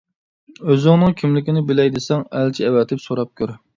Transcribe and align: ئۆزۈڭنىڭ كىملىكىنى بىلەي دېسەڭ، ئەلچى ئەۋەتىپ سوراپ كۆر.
ئۆزۈڭنىڭ 0.69 1.13
كىملىكىنى 1.19 1.63
بىلەي 1.73 1.93
دېسەڭ، 1.99 2.25
ئەلچى 2.41 2.67
ئەۋەتىپ 2.71 3.05
سوراپ 3.05 3.35
كۆر. 3.43 3.55